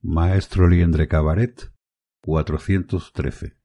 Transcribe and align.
Maestro 0.00 0.68
Liendre 0.68 1.08
Cabaret 1.08 1.72
413 2.22 3.56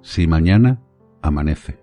Si 0.00 0.26
mañana 0.26 0.80
amanece. 1.20 1.78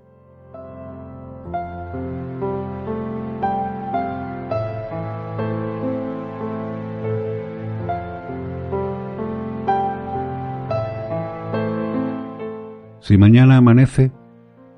Si 13.02 13.20
mañana 13.20 13.58
amanece, 13.58 14.12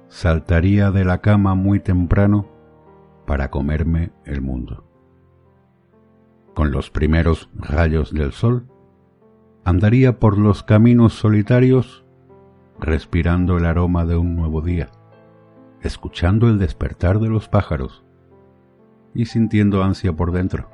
saltaría 0.09 0.91
de 0.91 1.05
la 1.05 1.21
cama 1.21 1.55
muy 1.55 1.79
temprano 1.79 2.45
para 3.25 3.49
comerme 3.49 4.11
el 4.25 4.41
mundo 4.41 4.84
con 6.55 6.71
los 6.71 6.89
primeros 6.89 7.49
rayos 7.53 8.11
del 8.11 8.31
sol, 8.31 8.65
andaría 9.65 10.19
por 10.19 10.37
los 10.39 10.63
caminos 10.63 11.13
solitarios 11.13 12.05
respirando 12.79 13.57
el 13.57 13.65
aroma 13.65 14.05
de 14.05 14.15
un 14.15 14.35
nuevo 14.35 14.61
día, 14.61 14.89
escuchando 15.81 16.47
el 16.47 16.57
despertar 16.57 17.19
de 17.19 17.29
los 17.29 17.49
pájaros 17.49 18.03
y 19.13 19.25
sintiendo 19.25 19.83
ansia 19.83 20.13
por 20.13 20.31
dentro. 20.31 20.69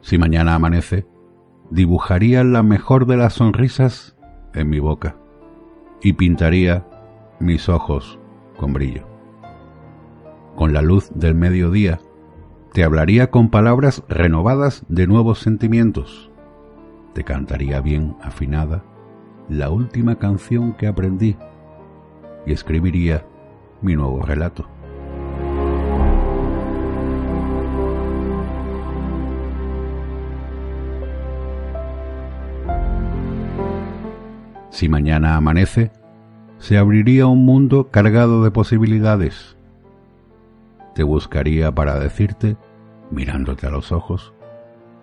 Si 0.00 0.18
mañana 0.18 0.54
amanece, 0.54 1.06
dibujaría 1.70 2.44
la 2.44 2.62
mejor 2.62 3.06
de 3.06 3.16
las 3.16 3.34
sonrisas 3.34 4.16
en 4.54 4.68
mi 4.68 4.78
boca 4.78 5.16
y 6.04 6.12
pintaría 6.12 6.86
mis 7.40 7.68
ojos 7.68 8.20
con 8.58 8.74
brillo. 8.74 9.06
Con 10.54 10.72
la 10.74 10.82
luz 10.82 11.10
del 11.14 11.34
mediodía, 11.34 11.98
te 12.72 12.84
hablaría 12.84 13.30
con 13.30 13.48
palabras 13.48 14.04
renovadas 14.08 14.84
de 14.88 15.06
nuevos 15.06 15.40
sentimientos. 15.40 16.30
Te 17.14 17.24
cantaría 17.24 17.80
bien 17.80 18.16
afinada 18.22 18.84
la 19.48 19.70
última 19.70 20.16
canción 20.18 20.74
que 20.74 20.86
aprendí 20.86 21.36
y 22.46 22.52
escribiría 22.52 23.26
mi 23.80 23.96
nuevo 23.96 24.20
relato. 24.22 24.68
Si 34.74 34.88
mañana 34.88 35.36
amanece, 35.36 35.92
se 36.58 36.78
abriría 36.78 37.28
un 37.28 37.44
mundo 37.44 37.92
cargado 37.92 38.42
de 38.42 38.50
posibilidades. 38.50 39.56
Te 40.96 41.04
buscaría 41.04 41.72
para 41.72 42.00
decirte, 42.00 42.56
mirándote 43.12 43.68
a 43.68 43.70
los 43.70 43.92
ojos, 43.92 44.34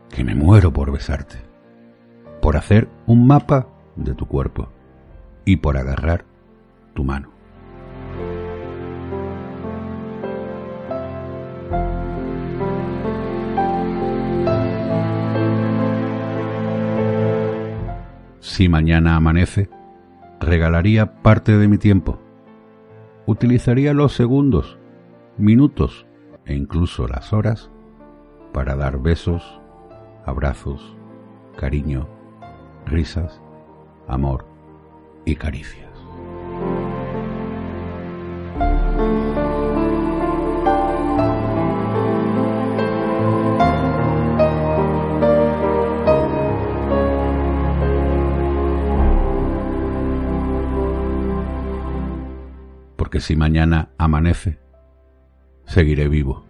que 0.09 0.25
me 0.25 0.35
muero 0.35 0.73
por 0.73 0.91
besarte, 0.91 1.37
por 2.41 2.57
hacer 2.57 2.89
un 3.07 3.25
mapa 3.25 3.69
de 3.95 4.13
tu 4.13 4.25
cuerpo 4.25 4.67
y 5.45 5.55
por 5.55 5.77
agarrar 5.77 6.25
tu 6.93 7.05
mano. 7.05 7.29
Si 18.41 18.69
mañana 18.69 19.15
amanece, 19.15 19.69
regalaría 20.39 21.21
parte 21.21 21.57
de 21.59 21.67
mi 21.67 21.77
tiempo. 21.77 22.19
Utilizaría 23.27 23.93
los 23.93 24.13
segundos, 24.13 24.79
minutos 25.37 26.07
e 26.45 26.55
incluso 26.55 27.07
las 27.07 27.33
horas 27.33 27.69
para 28.51 28.75
dar 28.75 28.99
besos, 28.99 29.61
abrazos, 30.25 30.97
cariño, 31.55 32.09
risas, 32.87 33.39
amor 34.07 34.47
y 35.23 35.35
caricias. 35.35 35.90
Porque 53.11 53.19
si 53.19 53.35
mañana 53.35 53.89
amanece, 53.97 54.57
seguiré 55.65 56.07
vivo. 56.07 56.45